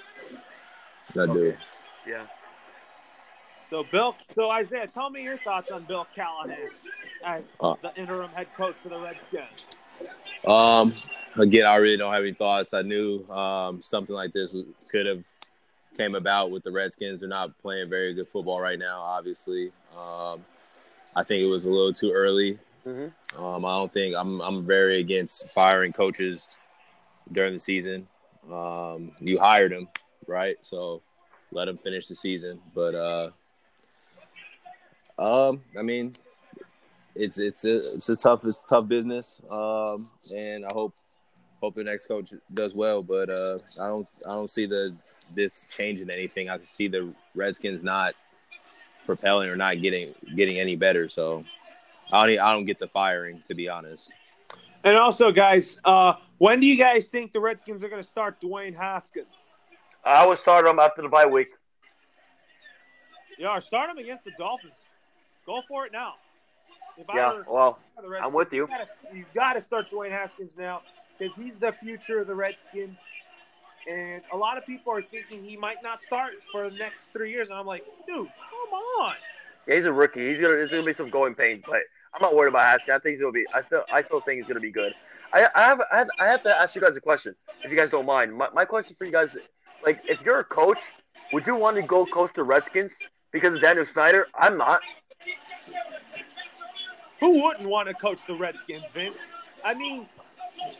I 1.15 1.19
okay. 1.21 1.33
do. 1.33 1.57
Yeah. 2.07 2.25
So 3.69 3.83
Bill, 3.91 4.15
so 4.31 4.49
Isaiah, 4.51 4.87
tell 4.87 5.09
me 5.09 5.23
your 5.23 5.37
thoughts 5.39 5.71
on 5.71 5.83
Bill 5.83 6.07
Callahan 6.15 6.57
as 7.23 7.43
uh, 7.59 7.75
the 7.81 7.93
interim 7.95 8.29
head 8.31 8.47
coach 8.55 8.75
for 8.81 8.89
the 8.89 8.99
Redskins. 8.99 9.67
Um, 10.45 10.93
again, 11.37 11.65
I 11.65 11.75
really 11.75 11.97
don't 11.97 12.13
have 12.13 12.23
any 12.23 12.33
thoughts. 12.33 12.73
I 12.73 12.81
knew 12.81 13.27
um, 13.29 13.81
something 13.81 14.15
like 14.15 14.33
this 14.33 14.55
could 14.89 15.05
have 15.05 15.23
came 15.97 16.15
about 16.15 16.51
with 16.51 16.63
the 16.63 16.71
Redskins. 16.71 17.19
They're 17.19 17.29
not 17.29 17.57
playing 17.61 17.89
very 17.89 18.13
good 18.13 18.27
football 18.27 18.59
right 18.59 18.79
now. 18.79 19.01
Obviously, 19.01 19.71
um, 19.97 20.43
I 21.15 21.23
think 21.23 21.43
it 21.43 21.47
was 21.47 21.65
a 21.65 21.69
little 21.69 21.93
too 21.93 22.11
early. 22.11 22.59
Mm-hmm. 22.85 23.43
Um, 23.43 23.65
I 23.65 23.77
don't 23.77 23.91
think 23.91 24.15
I'm. 24.15 24.41
I'm 24.41 24.65
very 24.65 24.99
against 24.99 25.49
firing 25.49 25.91
coaches 25.91 26.49
during 27.31 27.53
the 27.53 27.59
season. 27.59 28.07
Um, 28.51 29.11
you 29.19 29.39
hired 29.39 29.71
him, 29.71 29.87
right? 30.27 30.57
So 30.61 31.01
let 31.51 31.67
him 31.67 31.77
finish 31.77 32.07
the 32.07 32.15
season. 32.15 32.59
But 32.75 32.93
uh, 32.95 33.31
um, 35.17 35.61
I 35.77 35.81
mean, 35.81 36.13
it's 37.15 37.39
it's 37.39 37.65
a 37.65 37.95
it's 37.95 38.09
a 38.09 38.15
tough 38.15 38.45
it's 38.45 38.63
a 38.63 38.67
tough 38.67 38.87
business. 38.87 39.41
Um, 39.49 40.09
and 40.33 40.65
I 40.65 40.69
hope 40.71 40.93
hope 41.65 41.75
the 41.75 41.83
next 41.83 42.05
coach 42.05 42.33
does 42.53 42.75
well. 42.75 43.01
But 43.01 43.29
uh, 43.29 43.59
I 43.79 43.87
don't 43.87 44.07
I 44.25 44.29
don't 44.29 44.49
see 44.49 44.65
the 44.65 44.95
this 45.33 45.65
changing 45.75 46.09
anything. 46.09 46.49
I 46.49 46.57
can 46.57 46.67
see 46.67 46.87
the 46.87 47.13
Redskins 47.33 47.83
not 47.83 48.13
propelling 49.05 49.49
or 49.49 49.55
not 49.55 49.81
getting 49.81 50.13
getting 50.35 50.59
any 50.59 50.75
better. 50.75 51.09
So 51.09 51.43
I 52.11 52.27
don't 52.27 52.39
I 52.39 52.53
don't 52.53 52.65
get 52.65 52.79
the 52.79 52.87
firing 52.87 53.41
to 53.47 53.55
be 53.55 53.67
honest. 53.67 54.11
And 54.83 54.95
also, 54.95 55.31
guys, 55.31 55.79
uh, 55.83 56.13
when 56.37 56.59
do 56.59 56.67
you 56.67 56.77
guys 56.77 57.07
think 57.07 57.33
the 57.33 57.39
Redskins 57.39 57.83
are 57.83 57.89
going 57.89 58.01
to 58.01 58.07
start 58.07 58.39
Dwayne 58.39 58.75
Haskins? 58.75 59.55
I 60.03 60.27
would 60.27 60.37
start 60.37 60.67
him 60.67 60.77
after 60.77 61.01
the 61.01 61.09
bye 61.09 61.25
week. 61.25 61.47
Yeah, 63.39 63.57
start 63.59 63.89
him 63.89 63.97
against 63.97 64.25
the 64.25 64.31
Dolphins. 64.37 64.73
Go 65.47 65.63
for 65.67 65.87
it 65.87 65.91
now. 65.91 66.13
If 66.97 67.07
yeah, 67.13 67.33
were, 67.33 67.45
well, 67.49 67.79
I'm 68.21 68.31
with 68.31 68.53
you. 68.53 68.69
You've 69.11 69.33
got 69.33 69.53
to 69.53 69.61
start 69.61 69.89
Dwayne 69.91 70.11
Haskins 70.11 70.55
now 70.55 70.83
because 71.17 71.35
he's 71.35 71.59
the 71.59 71.73
future 71.73 72.19
of 72.19 72.27
the 72.27 72.35
Redskins. 72.35 72.99
And 73.87 74.23
a 74.33 74.37
lot 74.37 74.57
of 74.57 74.65
people 74.65 74.91
are 74.93 75.01
thinking 75.01 75.43
he 75.43 75.57
might 75.57 75.83
not 75.83 76.01
start 76.01 76.33
for 76.51 76.69
the 76.69 76.75
next 76.77 77.09
three 77.13 77.31
years. 77.31 77.49
And 77.49 77.59
I'm 77.59 77.67
like, 77.67 77.83
dude, 78.07 78.27
come 78.27 78.73
on. 78.99 79.15
Yeah, 79.67 79.75
he's 79.75 79.85
a 79.85 79.93
rookie. 79.93 80.27
He's 80.27 80.41
gonna 80.41 80.55
there's 80.55 80.71
gonna 80.71 80.83
be 80.83 80.93
some 80.93 81.09
going 81.09 81.35
pains, 81.35 81.63
but 81.65 81.79
I'm 82.13 82.21
not 82.21 82.35
worried 82.35 82.49
about 82.49 82.65
Haskins. 82.65 82.95
I 82.95 82.99
think 82.99 83.13
he's 83.13 83.21
gonna 83.21 83.31
be. 83.31 83.45
I 83.53 83.61
still 83.61 83.83
I 83.93 84.01
still 84.01 84.21
think 84.21 84.39
he's 84.39 84.47
gonna 84.47 84.59
be 84.59 84.71
good. 84.71 84.93
I, 85.33 85.47
I 85.53 85.61
have 85.63 85.81
I 85.91 85.97
have 85.97 86.07
I 86.19 86.25
have 86.25 86.43
to 86.43 86.49
ask 86.49 86.75
you 86.75 86.81
guys 86.81 86.95
a 86.95 87.01
question, 87.01 87.35
if 87.63 87.71
you 87.71 87.77
guys 87.77 87.89
don't 87.89 88.05
mind. 88.05 88.35
My, 88.35 88.47
my 88.53 88.65
question 88.65 88.95
for 88.95 89.05
you 89.05 89.11
guys, 89.11 89.35
like, 89.85 90.01
if 90.07 90.21
you're 90.21 90.39
a 90.39 90.43
coach, 90.43 90.79
would 91.33 91.45
you 91.45 91.55
want 91.55 91.75
to 91.77 91.81
go 91.81 92.05
coach 92.05 92.31
the 92.35 92.43
Redskins 92.43 92.93
because 93.31 93.55
of 93.55 93.61
Daniel 93.61 93.85
Snyder? 93.85 94.27
I'm 94.39 94.57
not. 94.57 94.81
Who 97.19 97.43
wouldn't 97.43 97.67
want 97.67 97.87
to 97.87 97.93
coach 97.93 98.19
the 98.27 98.35
Redskins, 98.35 98.83
Vince? 98.93 99.17
I 99.63 99.73
mean, 99.73 100.07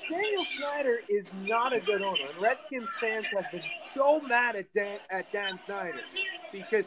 Daniel 0.10 0.44
Snyder 0.44 1.00
is 1.10 1.30
not 1.46 1.74
a 1.74 1.80
good 1.80 2.02
owner, 2.02 2.20
and 2.32 2.42
Redskins 2.42 2.88
fans 3.00 3.26
have 3.34 3.52
been 3.52 3.64
so 3.94 4.20
mad 4.22 4.56
at 4.56 4.72
Dan, 4.74 5.00
at 5.10 5.32
Dan 5.32 5.60
Snyder 5.66 6.00
because 6.52 6.86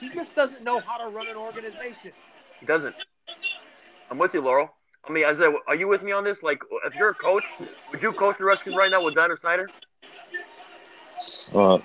he 0.00 0.08
just 0.10 0.34
doesn't 0.34 0.62
know 0.62 0.80
how 0.80 0.98
to 0.98 1.14
run 1.14 1.28
an 1.28 1.36
organization. 1.36 2.12
He 2.60 2.66
doesn't. 2.66 2.94
I'm 4.10 4.18
with 4.18 4.34
you, 4.34 4.40
Laurel. 4.40 4.70
I 5.08 5.12
mean, 5.12 5.24
Isaiah, 5.24 5.52
are 5.66 5.74
you 5.74 5.88
with 5.88 6.02
me 6.02 6.12
on 6.12 6.24
this? 6.24 6.42
Like, 6.42 6.60
if 6.84 6.94
you're 6.94 7.10
a 7.10 7.14
coach, 7.14 7.44
would 7.90 8.02
you 8.02 8.12
coach 8.12 8.38
the 8.38 8.44
Redskins 8.44 8.76
right 8.76 8.90
now 8.90 9.04
with 9.04 9.14
Daniel 9.14 9.36
Snyder? 9.36 9.68
Uh, 11.54 11.78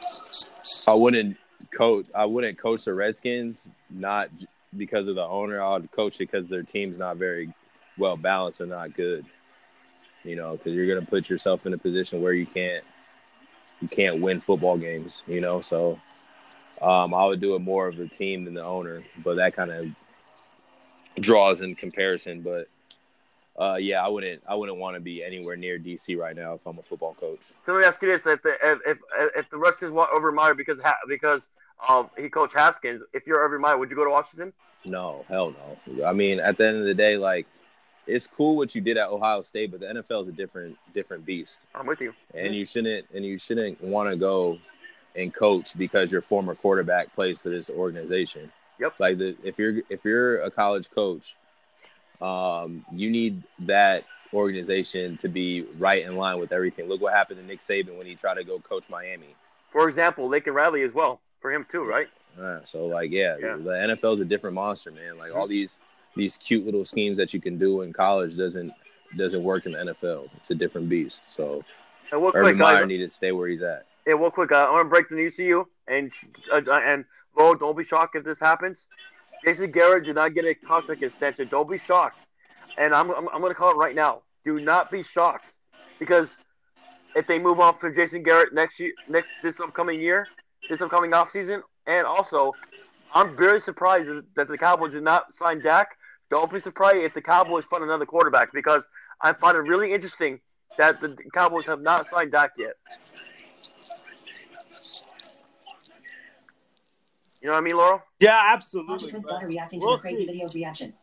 I 0.88 0.94
wouldn't 0.94 1.38
coach. 1.76 2.08
I 2.14 2.26
wouldn't 2.26 2.58
coach 2.58 2.86
the 2.86 2.94
Redskins 2.94 3.68
not 3.90 4.30
because 4.76 5.08
of 5.08 5.16
the 5.16 5.24
owner. 5.24 5.62
I 5.62 5.78
would 5.78 5.92
coach 5.92 6.16
it 6.16 6.32
because 6.32 6.50
their 6.50 6.64
team's 6.64 6.98
not 6.98 7.18
very 7.18 7.54
well 7.98 8.18
balanced 8.18 8.62
and 8.62 8.70
not 8.70 8.94
good 8.94 9.26
you 10.28 10.36
know, 10.36 10.58
because 10.58 10.74
you're 10.74 10.88
gonna 10.88 11.06
put 11.06 11.30
yourself 11.30 11.66
in 11.66 11.74
a 11.74 11.78
position 11.78 12.22
where 12.22 12.34
you 12.34 12.46
can't 12.46 12.84
you 13.82 13.88
can't 13.88 14.22
win 14.22 14.42
football 14.42 14.78
games, 14.78 15.24
you 15.28 15.42
know. 15.42 15.62
So 15.62 16.00
um, 16.82 17.14
I 17.14 17.26
would 17.26 17.40
do 17.40 17.56
it 17.56 17.60
more 17.60 17.88
of 17.88 17.98
the 17.98 18.08
team 18.08 18.46
than 18.46 18.54
the 18.54 18.64
owner, 18.64 19.04
but 19.24 19.36
that 19.36 19.56
kind 19.56 19.72
of 19.72 19.88
draws 21.20 21.62
in 21.62 21.76
comparison. 21.76 22.42
But 22.42 22.68
uh, 23.60 23.76
yeah, 23.76 24.04
I 24.04 24.08
wouldn't 24.08 24.44
I 24.48 24.56
wouldn't 24.56 24.78
want 24.78 24.96
to 24.96 25.00
be 25.00 25.24
anywhere 25.24 25.56
near 25.56 25.80
DC 25.80 26.18
right 26.18 26.36
now 26.36 26.54
if 26.54 26.66
I'm 26.66 26.78
a 26.78 26.84
football 26.84 27.16
coach. 27.20 27.40
So 27.66 27.74
let 27.74 27.82
me 27.82 27.86
ask 27.86 28.02
you 28.02 28.10
this: 28.10 28.26
if 28.26 28.42
the 28.44 28.54
if 28.64 28.80
if, 28.86 28.98
if 29.36 29.50
the 29.50 29.58
Redskins 29.58 29.92
want 29.92 30.10
Urban 30.14 30.36
Meyer 30.36 30.54
because 30.54 30.78
because 31.08 31.50
um, 31.88 32.10
he 32.18 32.30
coached 32.30 32.56
Haskins, 32.56 33.02
if 33.14 33.26
you're 33.26 33.44
Urban 33.44 33.62
Meyer, 33.62 33.78
would 33.78 33.90
you 33.90 33.96
go 33.96 34.04
to 34.04 34.12
Washington? 34.12 34.54
No, 34.86 35.26
hell 35.28 35.54
no. 35.54 36.06
I 36.06 36.14
mean, 36.14 36.40
at 36.40 36.58
the 36.58 36.68
end 36.68 36.78
of 36.78 36.86
the 36.86 36.94
day, 36.94 37.18
like 37.18 37.48
it's 38.08 38.28
cool 38.28 38.56
what 38.56 38.74
you 38.74 38.82
did 38.82 38.98
at 38.98 39.10
Ohio 39.10 39.42
State, 39.42 39.72
but 39.72 39.80
the 39.80 39.88
NFL 39.88 40.24
is 40.24 40.30
a 40.30 40.32
different 40.32 40.78
different 40.94 41.26
beast. 41.26 41.66
I'm 41.76 41.86
with 41.86 42.02
you. 42.02 42.14
And 42.34 42.56
you 42.56 42.66
shouldn't 42.66 43.06
and 43.14 43.26
you 43.26 43.38
shouldn't 43.38 43.82
want 43.84 44.10
to 44.10 44.16
go 44.16 44.58
and 45.16 45.34
coach 45.34 45.78
because 45.78 46.12
your 46.12 46.22
former 46.22 46.56
quarterback 46.56 47.14
plays 47.14 47.38
for 47.38 47.50
this 47.50 47.70
organization. 47.70 48.52
Yep. 48.80 49.00
Like 49.00 49.18
the 49.18 49.36
if 49.44 49.58
you're 49.58 49.82
if 49.90 50.06
you're 50.06 50.42
a 50.42 50.52
college 50.52 50.90
coach, 50.92 51.36
um, 52.22 52.86
you 52.92 53.10
need 53.10 53.44
that 53.60 54.06
organization 54.34 55.18
to 55.18 55.28
be 55.28 55.64
right 55.78 56.06
in 56.06 56.16
line 56.16 56.40
with 56.40 56.52
everything. 56.52 56.88
Look 56.88 57.02
what 57.02 57.14
happened 57.14 57.40
to 57.40 57.46
Nick 57.46 57.62
Saban 57.62 57.98
when 57.98 58.06
he 58.06 58.16
tried 58.16 58.36
to 58.36 58.44
go 58.44 58.60
coach 58.60 58.90
Miami. 58.90 59.36
For 59.72 59.88
example, 59.88 60.28
Lincoln 60.28 60.54
Riley 60.54 60.84
as 60.84 60.94
well 60.94 61.20
for 61.42 61.52
him 61.52 61.66
too, 61.70 61.84
right? 61.84 62.08
Uh, 62.40 62.60
so 62.64 62.86
like 62.86 63.12
yeah, 63.12 63.36
yeah, 63.40 63.56
the 63.56 63.98
NFL 64.02 64.16
is 64.16 64.20
a 64.20 64.26
different 64.26 64.54
monster, 64.54 64.92
man. 64.92 65.18
Like 65.18 65.34
all 65.34 65.48
these 65.48 65.80
these 66.18 66.38
cute 66.38 66.66
little 66.66 66.86
schemes 66.86 67.18
that 67.18 67.34
you 67.34 67.40
can 67.40 67.58
do 67.58 67.82
in 67.82 67.94
college 67.94 68.36
doesn't 68.38 68.74
doesn't 69.16 69.44
work 69.44 69.66
in 69.66 69.72
the 69.72 69.78
NFL. 69.78 70.28
It's 70.36 70.52
a 70.52 70.56
different 70.56 70.90
beast. 70.90 71.32
So 71.32 71.64
and 72.12 72.22
Urban 72.22 72.44
quick, 72.44 72.58
Meyer 72.58 72.86
needed 72.86 73.10
to 73.10 73.14
stay 73.14 73.32
where 73.32 73.48
he's 73.48 73.62
at. 73.62 73.86
Yeah, 74.06 74.14
real 74.14 74.32
quick, 74.32 74.52
I 74.52 74.70
want 74.70 74.86
to 74.86 74.90
break 74.90 75.10
the 75.10 75.16
news 75.16 75.36
to 75.36 75.44
you, 75.44 75.68
and 75.88 76.12
uh, 76.52 76.62
and 76.70 77.06
Bo, 77.36 77.56
don't 77.56 77.78
be 77.78 77.84
shocked 77.84 78.16
if 78.16 78.24
this 78.24 78.40
happens. 78.40 78.86
Jason 79.46 79.72
Garrett 79.72 80.06
did 80.06 80.16
not 80.16 80.34
get 80.34 80.46
a 80.46 80.56
contract 80.56 81.04
extension. 81.04 81.48
Don't 81.50 81.70
be 81.70 81.78
shocked, 81.78 82.20
and 82.78 82.94
I'm 82.94 83.12
I'm, 83.12 83.30
I'm 83.30 83.42
going 83.42 83.52
to 83.52 83.56
call 83.56 83.72
it 83.72 83.78
right 83.78 83.96
now. 83.96 84.22
Do 84.46 84.60
not 84.60 84.92
be 84.92 85.04
shocked, 85.04 85.54
because 86.00 86.36
if 87.16 87.28
they 87.28 87.40
move 87.40 87.60
on 87.60 87.78
from 87.78 87.94
Jason 87.94 88.24
Garrett 88.24 88.54
next 88.54 88.80
year, 88.80 88.92
next 89.08 89.30
this 89.44 89.60
upcoming 89.60 90.00
year, 90.00 90.26
this 90.70 90.82
upcoming 90.82 91.12
offseason, 91.12 91.62
and 91.86 92.08
also 92.08 92.54
I'm 93.14 93.36
very 93.36 93.60
surprised 93.60 94.10
that 94.36 94.48
the 94.48 94.58
Cowboys 94.58 94.94
did 94.94 95.04
not 95.04 95.34
sign 95.34 95.62
Dak 95.62 95.98
don't 96.30 96.52
be 96.52 96.60
surprised 96.60 96.98
if 96.98 97.14
the 97.14 97.22
Cowboys 97.22 97.66
find 97.66 97.84
another 97.84 98.06
quarterback 98.06 98.54
because 98.54 98.88
I 99.22 99.34
find 99.34 99.56
it 99.58 99.62
really 99.62 99.94
interesting 99.94 100.40
that 100.78 101.00
the 101.02 101.16
Cowboys 101.34 101.66
have 101.66 101.82
not 101.82 102.06
signed 102.08 102.32
Dak 102.32 102.52
yet. 102.58 102.74
You 107.42 107.48
know 107.48 107.54
what 107.54 107.60
I 107.60 107.62
mean, 107.62 107.78
Laurel? 107.78 108.02
Yeah, 108.20 108.42
absolutely. 108.48 108.94
Washington's 108.94 109.26
but 109.26 109.34
daughter 109.34 109.48
reacting 109.48 109.80
we'll 109.80 109.98
to 109.98 110.02
the 110.04 110.10
crazy 110.10 110.26
see. 110.26 110.32
videos 110.32 110.54
reaction. 110.54 110.94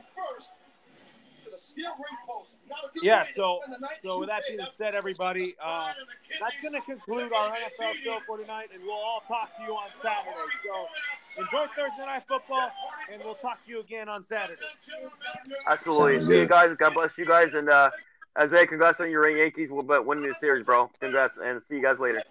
Yeah, 3.02 3.24
so 3.34 3.60
so 4.02 4.18
with 4.18 4.28
that 4.28 4.42
being 4.48 4.60
said, 4.72 4.94
everybody, 4.94 5.54
uh, 5.62 5.92
that's 6.40 6.54
going 6.62 6.74
to 6.74 6.80
conclude 6.80 7.32
our 7.32 7.50
NFL 7.50 7.94
show 8.04 8.18
for 8.26 8.38
tonight, 8.38 8.68
and 8.72 8.82
we'll 8.82 8.92
all 8.92 9.22
talk 9.26 9.56
to 9.56 9.62
you 9.62 9.72
on 9.72 9.88
Saturday. 10.02 10.30
So 11.20 11.42
enjoy 11.42 11.66
Thursday 11.74 12.06
night 12.06 12.22
football, 12.28 12.70
and 13.12 13.22
we'll 13.24 13.34
talk 13.36 13.64
to 13.64 13.70
you 13.70 13.80
again 13.80 14.08
on 14.08 14.24
Saturday. 14.24 14.60
Absolutely. 15.68 16.24
See 16.24 16.40
you 16.40 16.46
guys. 16.46 16.74
God 16.78 16.94
bless 16.94 17.16
you 17.16 17.26
guys. 17.26 17.54
And 17.54 17.68
uh, 17.68 17.90
Isaiah, 18.38 18.66
congrats 18.66 19.00
on 19.00 19.10
your 19.10 19.28
Yankees 19.28 19.70
will 19.70 19.82
bet 19.82 20.04
winning 20.04 20.28
the 20.28 20.34
series, 20.34 20.66
bro. 20.66 20.90
Congrats, 21.00 21.38
and 21.42 21.62
see 21.64 21.76
you 21.76 21.82
guys 21.82 21.98
later. 21.98 22.22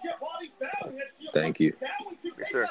Thank 1.34 1.60
you. 1.60 1.74
Yes, 2.24 2.52
sir. 2.52 2.68